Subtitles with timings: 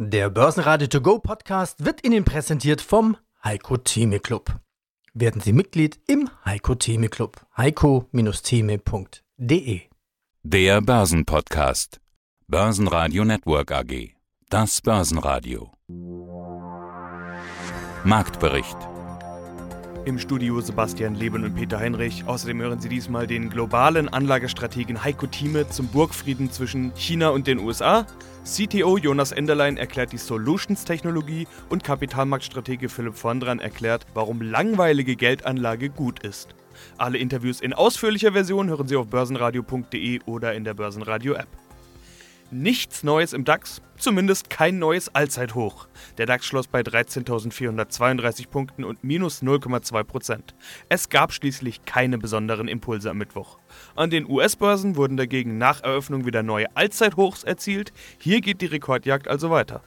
[0.00, 4.60] Der Börsenradio To Go Podcast wird Ihnen präsentiert vom Heiko Theme Club.
[5.12, 7.44] Werden Sie Mitglied im Heiko Theme Club.
[7.56, 9.80] heiko-theme.de
[10.44, 12.00] Der Börsenpodcast.
[12.46, 14.10] Börsenradio Network AG.
[14.48, 15.72] Das Börsenradio.
[18.04, 18.76] Marktbericht.
[20.04, 22.22] Im Studio Sebastian Leben und Peter Heinrich.
[22.24, 27.58] Außerdem hören Sie diesmal den globalen Anlagestrategen Heiko Thieme zum Burgfrieden zwischen China und den
[27.58, 28.06] USA.
[28.48, 36.24] CTO Jonas Enderlein erklärt die Solutions-Technologie und Kapitalmarktstratege Philipp Vondran erklärt, warum langweilige Geldanlage gut
[36.24, 36.54] ist.
[36.96, 41.67] Alle Interviews in ausführlicher Version hören Sie auf börsenradio.de oder in der Börsenradio-App.
[42.50, 45.86] Nichts Neues im DAX, zumindest kein neues Allzeithoch.
[46.16, 50.54] Der DAX schloss bei 13.432 Punkten und minus 0,2%
[50.88, 53.58] Es gab schließlich keine besonderen Impulse am Mittwoch.
[53.96, 57.92] An den US-Börsen wurden dagegen nach Eröffnung wieder neue Allzeithochs erzielt.
[58.18, 59.82] Hier geht die Rekordjagd also weiter.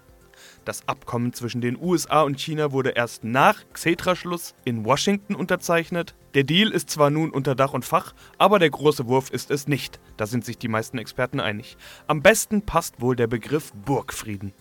[0.63, 6.13] Das Abkommen zwischen den USA und China wurde erst nach Xetra-Schluss in Washington unterzeichnet.
[6.35, 9.68] Der Deal ist zwar nun unter Dach und Fach, aber der große Wurf ist es
[9.68, 9.99] nicht.
[10.18, 11.77] Da sind sich die meisten Experten einig.
[12.07, 14.53] Am besten passt wohl der Begriff Burgfrieden.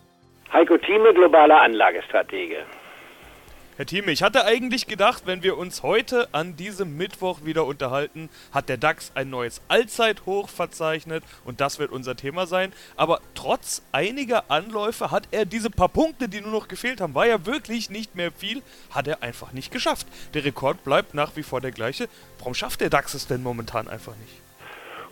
[0.52, 2.64] Heiko Thieme, globaler Anlagestratege.
[3.80, 8.28] Herr Thieme, ich hatte eigentlich gedacht, wenn wir uns heute an diesem Mittwoch wieder unterhalten,
[8.52, 12.74] hat der DAX ein neues Allzeithoch verzeichnet und das wird unser Thema sein.
[12.96, 17.26] Aber trotz einiger Anläufe hat er diese paar Punkte, die nur noch gefehlt haben, war
[17.26, 20.06] ja wirklich nicht mehr viel, hat er einfach nicht geschafft.
[20.34, 22.10] Der Rekord bleibt nach wie vor der gleiche.
[22.36, 24.49] Warum schafft der DAX es denn momentan einfach nicht?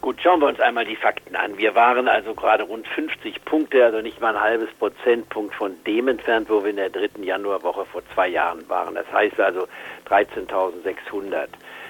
[0.01, 1.59] Gut, schauen wir uns einmal die Fakten an.
[1.59, 6.07] Wir waren also gerade rund 50 Punkte, also nicht mal ein halbes Prozentpunkt von dem
[6.07, 8.95] entfernt, wo wir in der dritten Januarwoche vor zwei Jahren waren.
[8.95, 9.67] Das heißt also
[10.09, 11.49] 13.600.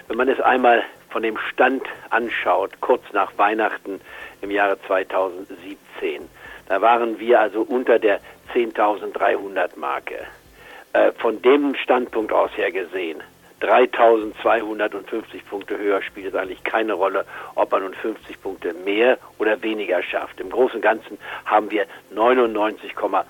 [0.08, 4.00] Wenn man es einmal von dem Stand anschaut, kurz nach Weihnachten
[4.40, 6.28] im Jahre 2017,
[6.66, 8.20] da waren wir also unter der
[8.54, 10.26] 10.300 Marke.
[10.94, 13.22] Äh, von dem Standpunkt aus her gesehen
[13.60, 17.24] 3250 Punkte höher spielt es eigentlich keine Rolle,
[17.54, 20.40] ob man nun 50 Punkte mehr oder weniger schafft.
[20.40, 23.24] Im Großen und Ganzen haben wir 99,5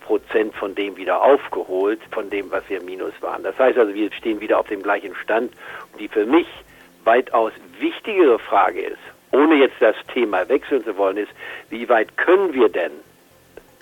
[0.00, 3.42] Prozent von dem wieder aufgeholt, von dem, was wir minus waren.
[3.42, 5.52] Das heißt also, wir stehen wieder auf dem gleichen Stand.
[5.92, 6.46] Und die für mich
[7.04, 8.98] weitaus wichtigere Frage ist,
[9.32, 11.32] ohne jetzt das Thema wechseln zu wollen, ist,
[11.68, 12.92] wie weit können wir denn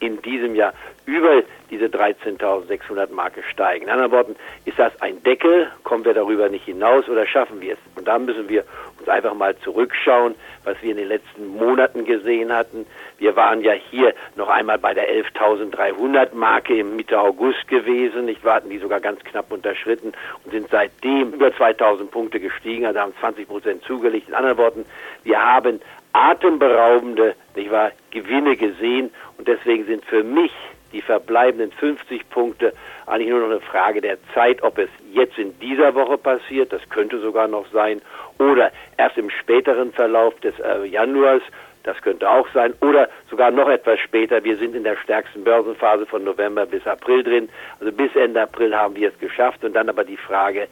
[0.01, 0.73] in diesem Jahr
[1.07, 3.85] über diese 13.600 Marke steigen.
[3.85, 5.71] In anderen Worten, ist das ein Deckel?
[5.85, 7.79] Kommen wir darüber nicht hinaus oder schaffen wir es?
[7.97, 8.65] Und da müssen wir
[8.99, 10.35] uns einfach mal zurückschauen,
[10.65, 12.87] was wir in den letzten Monaten gesehen hatten.
[13.19, 18.29] Wir waren ja hier noch einmal bei der 11.300 Marke im Mitte August gewesen.
[18.29, 20.13] Ich warten die sogar ganz knapp unterschritten
[20.45, 24.29] und sind seitdem über 2.000 Punkte gestiegen, also haben 20 Prozent zugelegt.
[24.29, 24.85] In anderen Worten,
[25.25, 25.81] wir haben
[26.17, 30.53] atemberaubende nicht wahr, Gewinne gesehen und deswegen sind für mich
[30.93, 32.73] die verbleibenden 50 Punkte
[33.07, 36.89] eigentlich nur noch eine Frage der Zeit, ob es jetzt in dieser Woche passiert, das
[36.89, 38.01] könnte sogar noch sein,
[38.39, 41.43] oder erst im späteren Verlauf des äh, Januars,
[41.83, 44.43] das könnte auch sein, oder sogar noch etwas später.
[44.43, 47.49] Wir sind in der stärksten Börsenphase von November bis April drin.
[47.79, 49.63] Also bis Ende April haben wir es geschafft.
[49.65, 50.67] Und dann aber die Frage,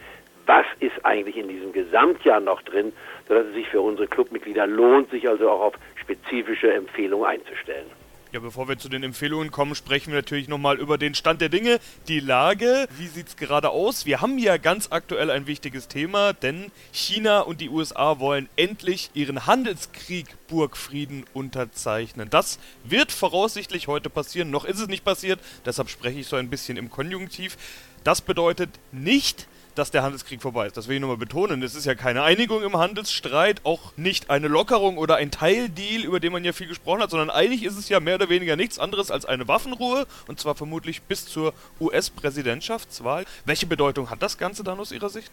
[0.47, 2.93] was ist eigentlich in diesem Gesamtjahr noch drin,
[3.28, 7.87] sodass es sich für unsere Clubmitglieder lohnt, sich also auch auf spezifische Empfehlungen einzustellen.
[8.34, 11.49] Ja, bevor wir zu den Empfehlungen kommen, sprechen wir natürlich nochmal über den Stand der
[11.49, 11.78] Dinge,
[12.09, 12.88] die Lage.
[12.99, 14.06] Wie sieht es gerade aus?
[14.06, 19.12] Wir haben ja ganz aktuell ein wichtiges Thema, denn China und die USA wollen endlich
[19.15, 22.28] ihren Handelskrieg Burgfrieden unterzeichnen.
[22.28, 24.50] Das wird voraussichtlich heute passieren.
[24.50, 27.56] Noch ist es nicht passiert, deshalb spreche ich so ein bisschen im Konjunktiv.
[28.03, 30.77] Das bedeutet nicht, dass der Handelskrieg vorbei ist.
[30.77, 31.62] Das will ich nochmal betonen.
[31.62, 36.21] Es ist ja keine Einigung im Handelsstreit, auch nicht eine Lockerung oder ein Teildeal, über
[36.21, 38.79] den man ja viel gesprochen hat, sondern eigentlich ist es ja mehr oder weniger nichts
[38.79, 43.25] anderes als eine Waffenruhe und zwar vermutlich bis zur US-Präsidentschaftswahl.
[43.45, 45.33] Welche Bedeutung hat das Ganze dann aus Ihrer Sicht?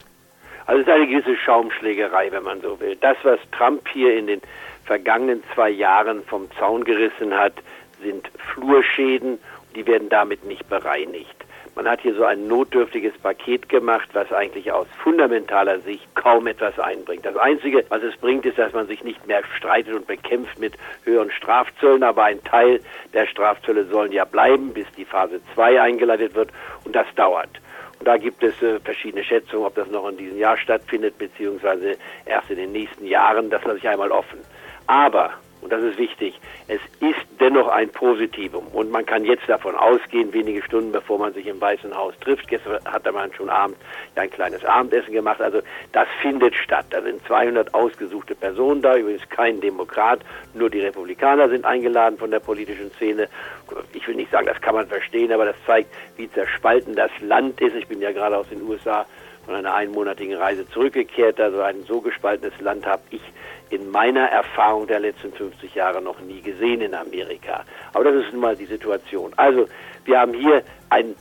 [0.65, 2.95] Also es ist eine gewisse Schaumschlägerei, wenn man so will.
[2.95, 4.41] Das, was Trump hier in den
[4.85, 7.53] vergangenen zwei Jahren vom Zaun gerissen hat,
[8.01, 9.39] sind Flurschäden,
[9.75, 11.35] die werden damit nicht bereinigt.
[11.75, 16.77] Man hat hier so ein notdürftiges Paket gemacht, was eigentlich aus fundamentaler Sicht kaum etwas
[16.79, 17.25] einbringt.
[17.25, 20.73] Das Einzige, was es bringt, ist, dass man sich nicht mehr streitet und bekämpft mit
[21.05, 22.81] höheren Strafzöllen, aber ein Teil
[23.13, 26.49] der Strafzölle sollen ja bleiben, bis die Phase 2 eingeleitet wird
[26.83, 27.49] und das dauert.
[27.99, 31.97] Und da gibt es äh, verschiedene Schätzungen, ob das noch in diesem Jahr stattfindet, beziehungsweise
[32.25, 33.49] erst in den nächsten Jahren.
[33.49, 34.39] Das lasse ich einmal offen.
[34.87, 38.67] Aber und das ist wichtig, es ist dennoch ein Positivum.
[38.67, 42.47] Und man kann jetzt davon ausgehen, wenige Stunden bevor man sich im Weißen Haus trifft,
[42.47, 43.77] gestern hat man schon Abend
[44.15, 45.61] ein kleines Abendessen gemacht, also
[45.91, 46.85] das findet statt.
[46.89, 50.21] Da sind 200 ausgesuchte Personen da, übrigens kein Demokrat,
[50.53, 53.27] nur die Republikaner sind eingeladen von der politischen Szene.
[53.93, 57.61] Ich will nicht sagen, das kann man verstehen, aber das zeigt, wie zerspalten das Land
[57.61, 57.75] ist.
[57.75, 59.05] Ich bin ja gerade aus den USA
[59.45, 61.39] von einer einmonatigen Reise zurückgekehrt.
[61.39, 63.21] Also ein so gespaltenes Land habe ich
[63.69, 67.63] in meiner Erfahrung der letzten 50 Jahre noch nie gesehen in Amerika.
[67.93, 69.31] Aber das ist nun mal die Situation.
[69.37, 69.67] Also
[70.05, 71.15] wir haben hier ein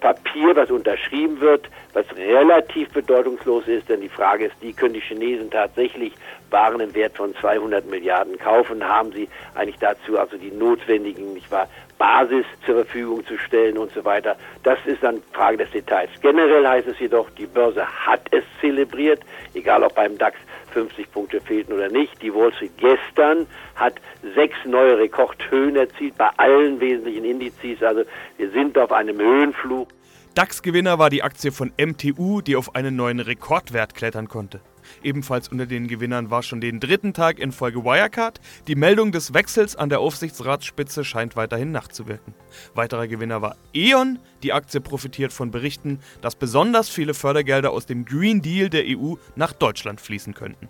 [0.00, 5.00] Papier, was unterschrieben wird, was relativ bedeutungslos ist, denn die Frage ist, die können die
[5.00, 6.12] Chinesen tatsächlich
[6.50, 8.86] Waren im Wert von 200 Milliarden kaufen?
[8.86, 11.68] Haben sie eigentlich dazu also die notwendigen, nicht wahr,
[11.98, 14.36] Basis zur Verfügung zu stellen und so weiter?
[14.62, 16.10] Das ist dann Frage des Details.
[16.20, 19.20] Generell heißt es jedoch, die Börse hat es zelebriert,
[19.54, 20.36] egal ob beim DAX
[20.72, 22.20] 50 Punkte fehlten oder nicht.
[22.20, 23.46] Die Wall Street gestern
[23.76, 23.94] hat
[24.34, 27.82] sechs neue Rekordhöhen erzielt bei allen wesentlichen Indizes.
[27.82, 28.02] Also
[28.36, 29.88] wir sind auf einem Höhenflug.
[30.34, 34.60] DAX-Gewinner war die Aktie von MTU, die auf einen neuen Rekordwert klettern konnte.
[35.02, 38.40] Ebenfalls unter den Gewinnern war schon den dritten Tag in Folge Wirecard.
[38.66, 42.34] Die Meldung des Wechsels an der Aufsichtsratsspitze scheint weiterhin nachzuwirken.
[42.74, 44.18] Weiterer Gewinner war E.ON.
[44.42, 49.14] Die Aktie profitiert von Berichten, dass besonders viele Fördergelder aus dem Green Deal der EU
[49.36, 50.68] nach Deutschland fließen könnten.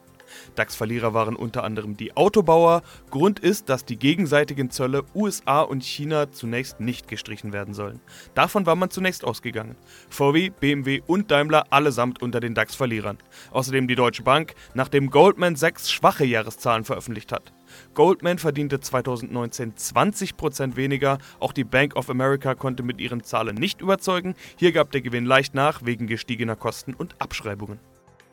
[0.54, 2.82] DAX-Verlierer waren unter anderem die Autobauer.
[3.10, 8.00] Grund ist, dass die gegenseitigen Zölle USA und China zunächst nicht gestrichen werden sollen.
[8.34, 9.76] Davon war man zunächst ausgegangen.
[10.08, 13.18] VW, BMW und Daimler allesamt unter den DAX-Verlierern.
[13.50, 17.52] Außerdem die Deutsche Bank, nachdem Goldman Sachs schwache Jahreszahlen veröffentlicht hat.
[17.94, 21.18] Goldman verdiente 2019 20% weniger.
[21.40, 24.34] Auch die Bank of America konnte mit ihren Zahlen nicht überzeugen.
[24.56, 27.78] Hier gab der Gewinn leicht nach wegen gestiegener Kosten und Abschreibungen.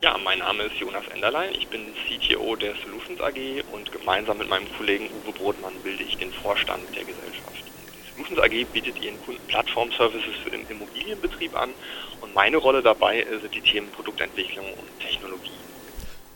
[0.04, 1.54] Ja, mein Name ist Jonas Enderlein.
[1.54, 6.16] Ich bin CTO der Solutions AG und gemeinsam mit meinem Kollegen Uwe Brotmann bilde ich
[6.16, 7.72] den Vorstand der Gesellschaft.
[7.94, 11.76] Die Solutions AG bietet ihren Kunden Plattform-Services für den Immobilienbetrieb an
[12.18, 15.61] und meine Rolle dabei sind die Themen Produktentwicklung und Technologie.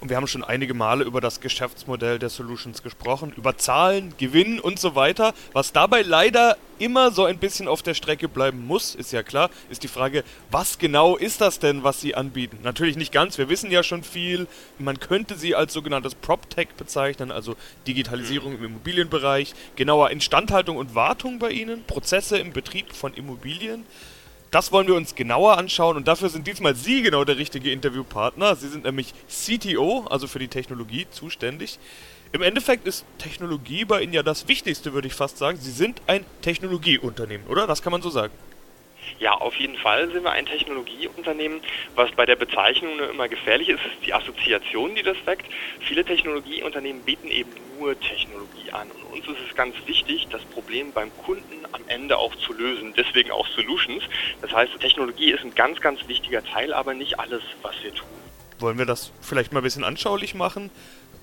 [0.09, 4.79] Wir haben schon einige Male über das Geschäftsmodell der Solutions gesprochen, über Zahlen, Gewinn und
[4.79, 5.35] so weiter.
[5.53, 9.51] Was dabei leider immer so ein bisschen auf der Strecke bleiben muss, ist ja klar,
[9.71, 12.59] ist die Frage, was genau ist das denn, was sie anbieten?
[12.63, 14.47] Natürlich nicht ganz, wir wissen ja schon viel.
[14.79, 17.57] Man könnte sie als sogenanntes PropTech bezeichnen, also
[17.87, 23.85] Digitalisierung im Immobilienbereich, genauer Instandhaltung und Wartung bei ihnen, Prozesse im Betrieb von Immobilien.
[24.51, 28.55] Das wollen wir uns genauer anschauen und dafür sind diesmal Sie genau der richtige Interviewpartner.
[28.55, 31.79] Sie sind nämlich CTO, also für die Technologie, zuständig.
[32.33, 35.59] Im Endeffekt ist Technologie bei Ihnen ja das Wichtigste, würde ich fast sagen.
[35.59, 37.67] Sie sind ein Technologieunternehmen, oder?
[37.67, 38.33] Das kann man so sagen.
[39.19, 41.61] Ja, auf jeden Fall sind wir ein Technologieunternehmen.
[41.95, 45.47] Was bei der Bezeichnung nur immer gefährlich ist, ist die Assoziation, die das weckt.
[45.81, 48.89] Viele Technologieunternehmen bieten eben nur Technologie an.
[48.91, 52.95] Und uns ist es ganz wichtig, das Problem beim Kunden am Ende auch zu lösen.
[52.97, 54.05] Deswegen auch Solutions.
[54.41, 58.09] Das heißt, Technologie ist ein ganz, ganz wichtiger Teil, aber nicht alles, was wir tun.
[58.59, 60.71] Wollen wir das vielleicht mal ein bisschen anschaulich machen?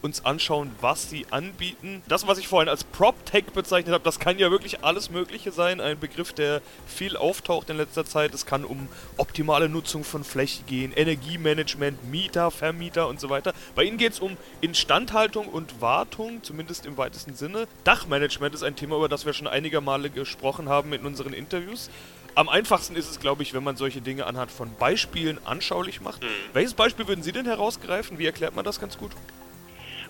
[0.03, 2.03] Uns anschauen, was sie anbieten.
[2.07, 5.79] Das, was ich vorhin als PropTech bezeichnet habe, das kann ja wirklich alles Mögliche sein.
[5.79, 8.33] Ein Begriff, der viel auftaucht in letzter Zeit.
[8.33, 13.53] Es kann um optimale Nutzung von Fläche gehen, Energiemanagement, Mieter, Vermieter und so weiter.
[13.75, 17.67] Bei Ihnen geht es um Instandhaltung und Wartung, zumindest im weitesten Sinne.
[17.85, 21.89] Dachmanagement ist ein Thema, über das wir schon einige Male gesprochen haben in unseren Interviews.
[22.35, 26.23] Am einfachsten ist es, glaube ich, wenn man solche Dinge anhand von Beispielen anschaulich macht.
[26.23, 26.27] Mhm.
[26.51, 28.17] Welches Beispiel würden Sie denn herausgreifen?
[28.17, 29.11] Wie erklärt man das ganz gut?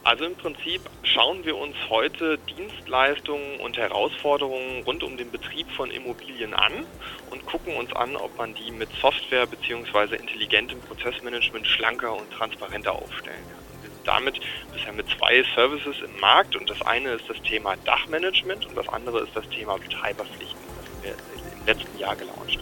[0.03, 5.89] Also im Prinzip schauen wir uns heute Dienstleistungen und Herausforderungen rund um den Betrieb von
[5.91, 6.85] Immobilien an
[7.29, 10.15] und gucken uns an, ob man die mit Software bzw.
[10.15, 13.63] intelligentem Prozessmanagement schlanker und transparenter aufstellen kann.
[13.81, 14.41] Wir sind damit
[14.73, 18.89] bisher mit zwei Services im Markt und das eine ist das Thema Dachmanagement und das
[18.89, 20.67] andere ist das Thema Betreiberpflichten.
[20.75, 21.32] Das wir
[21.65, 22.59] letzten Jahr gelauncht.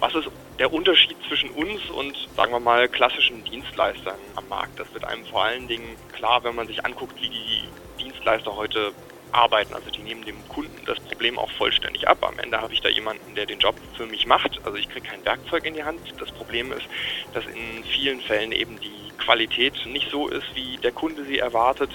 [0.00, 4.78] Was ist der Unterschied zwischen uns und, sagen wir mal, klassischen Dienstleistern am Markt?
[4.78, 7.64] Das wird einem vor allen Dingen klar, wenn man sich anguckt, wie die
[7.98, 8.92] Dienstleister heute
[9.34, 9.74] arbeiten.
[9.74, 12.18] Also die nehmen dem Kunden das Problem auch vollständig ab.
[12.22, 14.60] Am Ende habe ich da jemanden, der den Job für mich macht.
[14.64, 16.00] Also ich kriege kein Werkzeug in die Hand.
[16.18, 16.86] Das Problem ist,
[17.32, 21.90] dass in vielen Fällen eben die Qualität nicht so ist, wie der Kunde sie erwartet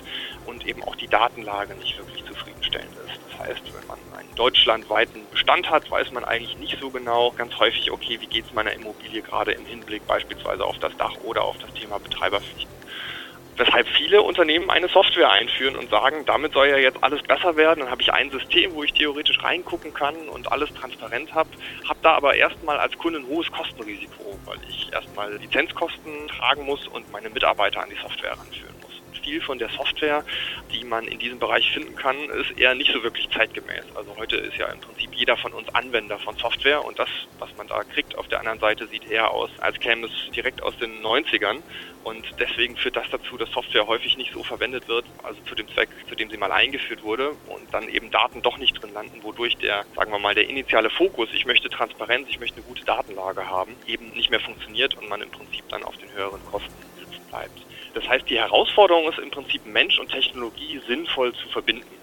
[0.46, 3.09] und eben auch die Datenlage nicht wirklich zufriedenstellend ist.
[3.40, 7.58] Das heißt, wenn man einen deutschlandweiten Bestand hat, weiß man eigentlich nicht so genau ganz
[7.58, 11.44] häufig, okay, wie geht es meiner Immobilie gerade im Hinblick beispielsweise auf das Dach oder
[11.44, 12.80] auf das Thema Betreiberpflichten
[13.60, 17.82] weshalb viele Unternehmen eine Software einführen und sagen, damit soll ja jetzt alles besser werden.
[17.82, 21.50] Dann habe ich ein System, wo ich theoretisch reingucken kann und alles transparent habe,
[21.86, 26.88] habe da aber erstmal als Kunde ein hohes Kostenrisiko, weil ich erstmal Lizenzkosten tragen muss
[26.88, 28.79] und meine Mitarbeiter an die Software ranführen
[29.30, 30.24] viel von der Software,
[30.74, 33.84] die man in diesem Bereich finden kann, ist eher nicht so wirklich zeitgemäß.
[33.94, 37.50] Also heute ist ja im Prinzip jeder von uns Anwender von Software und das, was
[37.56, 40.76] man da kriegt auf der anderen Seite, sieht eher aus, als käme es direkt aus
[40.78, 41.62] den 90ern.
[42.04, 45.68] Und deswegen führt das dazu, dass Software häufig nicht so verwendet wird, also zu dem
[45.74, 49.22] Zweck, zu dem sie mal eingeführt wurde und dann eben Daten doch nicht drin landen,
[49.22, 52.86] wodurch der, sagen wir mal, der initiale Fokus, ich möchte Transparenz, ich möchte eine gute
[52.86, 56.74] Datenlage haben, eben nicht mehr funktioniert und man im Prinzip dann auf den höheren Kosten
[56.98, 57.69] sitzen bleibt.
[57.94, 62.00] Das heißt, die Herausforderung ist im Prinzip Mensch und Technologie sinnvoll zu verbinden.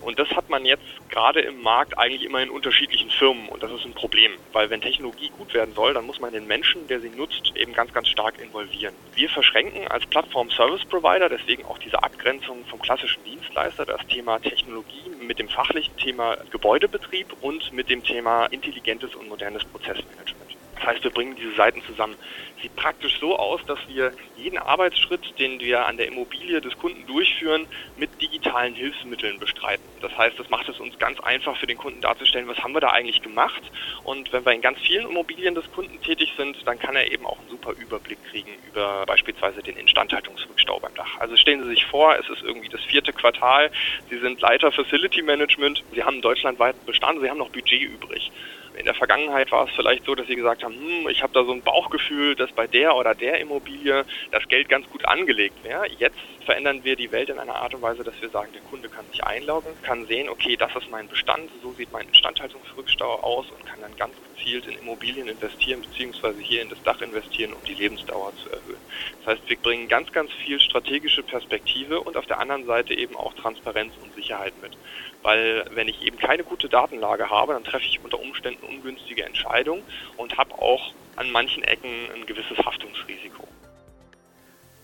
[0.00, 3.70] Und das hat man jetzt gerade im Markt eigentlich immer in unterschiedlichen Firmen und das
[3.70, 7.00] ist ein Problem, weil wenn Technologie gut werden soll, dann muss man den Menschen, der
[7.00, 8.94] sie nutzt, eben ganz, ganz stark involvieren.
[9.14, 15.38] Wir verschränken als Plattform-Service-Provider deswegen auch diese Abgrenzung vom klassischen Dienstleister das Thema Technologie mit
[15.38, 20.49] dem fachlichen Thema Gebäudebetrieb und mit dem Thema intelligentes und modernes Prozessmanagement.
[20.80, 22.16] Das heißt, wir bringen diese Seiten zusammen.
[22.62, 27.06] Sieht praktisch so aus, dass wir jeden Arbeitsschritt, den wir an der Immobilie des Kunden
[27.06, 29.84] durchführen, mit digitalen Hilfsmitteln bestreiten.
[30.00, 32.80] Das heißt, das macht es uns ganz einfach für den Kunden darzustellen, was haben wir
[32.80, 33.62] da eigentlich gemacht.
[34.04, 37.26] Und wenn wir in ganz vielen Immobilien des Kunden tätig sind, dann kann er eben
[37.26, 41.18] auch einen super Überblick kriegen über beispielsweise den Instandhaltungsrückstau beim Dach.
[41.18, 43.70] Also stellen Sie sich vor, es ist irgendwie das vierte Quartal,
[44.08, 48.32] Sie sind Leiter Facility Management, Sie haben deutschlandweiten Bestand, Sie haben noch Budget übrig.
[48.80, 51.44] In der Vergangenheit war es vielleicht so, dass sie gesagt haben, hm, ich habe da
[51.44, 55.86] so ein Bauchgefühl, dass bei der oder der Immobilie das Geld ganz gut angelegt wäre.
[55.90, 58.88] Jetzt verändern wir die Welt in einer Art und Weise, dass wir sagen, der Kunde
[58.88, 63.50] kann sich einloggen, kann sehen, okay, das ist mein Bestand, so sieht mein Instandhaltungsrückstau aus
[63.50, 67.62] und kann dann ganz gezielt in Immobilien investieren, beziehungsweise hier in das Dach investieren, um
[67.64, 68.80] die Lebensdauer zu erhöhen.
[69.18, 73.14] Das heißt, wir bringen ganz, ganz viel strategische Perspektive und auf der anderen Seite eben
[73.14, 74.78] auch Transparenz und Sicherheit mit.
[75.22, 79.82] Weil wenn ich eben keine gute Datenlage habe, dann treffe ich unter Umständen ungünstige Entscheidungen
[80.16, 83.46] und habe auch an manchen Ecken ein gewisses Haftungsrisiko.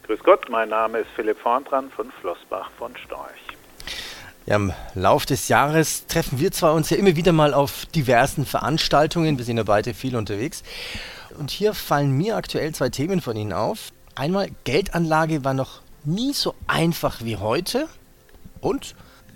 [0.06, 3.40] Grüß Gott, mein Name ist Philipp Vorntran von Flossbach von Storch.
[4.44, 8.46] Ja, Im Lauf des Jahres treffen wir zwar uns ja immer wieder mal auf diversen
[8.46, 10.62] Veranstaltungen, wir sind ja beide viel unterwegs.
[11.36, 13.90] Und hier fallen mir aktuell zwei Themen von Ihnen auf.
[14.14, 17.88] Einmal, Geldanlage war noch nie so einfach wie heute
[18.60, 18.94] und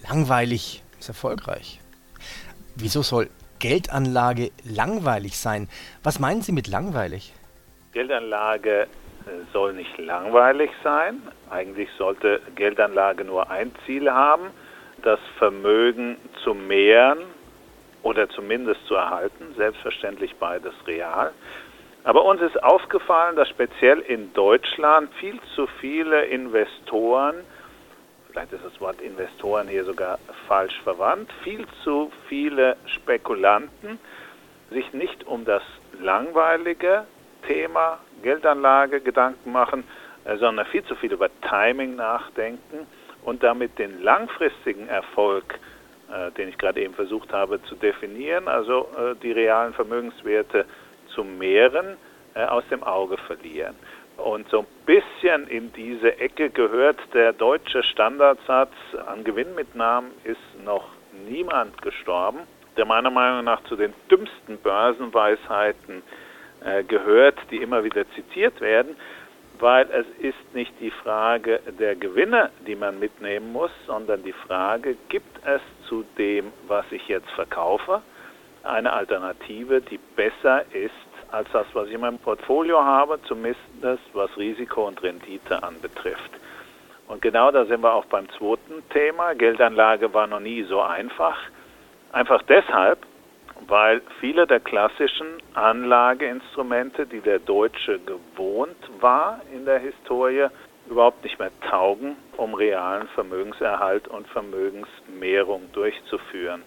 [0.09, 1.81] langweilig ist erfolgreich.
[2.77, 3.29] Wieso soll
[3.59, 5.69] Geldanlage langweilig sein?
[6.03, 7.35] Was meinen Sie mit langweilig?
[7.93, 8.87] Geldanlage äh,
[9.53, 11.21] soll nicht langweilig sein.
[11.51, 14.51] Eigentlich sollte Geldanlage nur ein Ziel haben,
[15.03, 17.19] das Vermögen zu mehren
[18.03, 19.55] oder zumindest zu erhalten.
[19.57, 21.33] Selbstverständlich beides real.
[22.05, 27.37] Aber uns ist aufgefallen, dass speziell in Deutschland viel zu viele Investoren
[28.31, 33.99] vielleicht ist das Wort Investoren hier sogar falsch verwandt, viel zu viele Spekulanten
[34.71, 35.63] sich nicht um das
[36.01, 37.05] langweilige
[37.47, 39.85] Thema Geldanlage Gedanken machen,
[40.25, 42.87] äh, sondern viel zu viel über Timing nachdenken
[43.25, 45.59] und damit den langfristigen Erfolg,
[46.13, 50.67] äh, den ich gerade eben versucht habe zu definieren, also äh, die realen Vermögenswerte
[51.15, 51.97] zu mehren,
[52.33, 53.75] aus dem Auge verlieren.
[54.25, 58.73] Und so ein bisschen in diese Ecke gehört der deutsche Standardsatz,
[59.07, 60.89] an Gewinnmitnahmen ist noch
[61.29, 62.41] niemand gestorben,
[62.77, 66.03] der meiner Meinung nach zu den dümmsten Börsenweisheiten
[66.65, 68.97] äh, gehört, die immer wieder zitiert werden,
[69.59, 74.97] weil es ist nicht die Frage der Gewinne, die man mitnehmen muss, sondern die Frage,
[75.09, 78.03] gibt es zu dem, was ich jetzt verkaufe,
[78.63, 83.61] eine Alternative, die besser ist als das, was ich in meinem Portfolio habe, zumindest
[84.13, 86.31] was Risiko und Rendite anbetrifft.
[87.09, 89.35] Und genau da sind wir auch beim zweiten Thema.
[89.35, 91.37] Geldanlage war noch nie so einfach.
[92.13, 93.01] Einfach deshalb,
[93.67, 100.47] weil viele der klassischen Anlageinstrumente, die der Deutsche gewohnt war in der Historie,
[100.89, 106.63] überhaupt nicht mehr taugen, um realen Vermögenserhalt und Vermögensmehrung durchzuführen.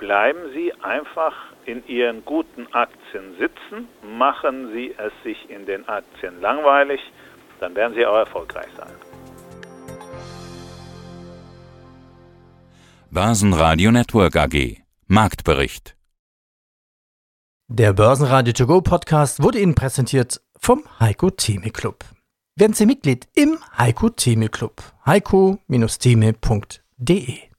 [0.00, 1.34] Bleiben Sie einfach
[1.66, 7.00] in Ihren guten Aktien sitzen, machen Sie es sich in den Aktien langweilig,
[7.60, 8.94] dann werden Sie auch erfolgreich sein.
[13.10, 15.94] Börsenradio Network AG Marktbericht
[17.68, 22.06] Der Börsenradio To Go Podcast wurde Ihnen präsentiert vom Heiko Theme Club.
[22.56, 24.82] Werden Sie Mitglied im Heiko Theme Club.
[25.04, 27.49] heiko-theme.de